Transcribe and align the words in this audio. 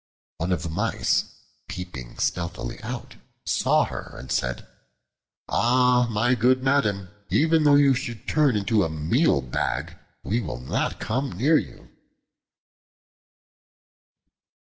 One 0.39 0.51
of 0.51 0.63
the 0.63 0.69
Mice, 0.69 1.25
peeping 1.67 2.17
stealthily 2.17 2.81
out, 2.81 3.17
saw 3.45 3.85
her 3.85 4.15
and 4.17 4.31
said, 4.31 4.67
"Ah, 5.47 6.07
my 6.09 6.33
good 6.33 6.63
madam, 6.63 7.09
even 7.29 7.65
though 7.65 7.75
you 7.75 7.93
should 7.93 8.27
turn 8.27 8.55
into 8.55 8.83
a 8.83 8.89
meal 8.89 9.41
bag, 9.43 9.95
we 10.23 10.41
will 10.41 10.59
not 10.59 10.99
come 10.99 11.33
near 11.33 11.59
you." 11.59 11.91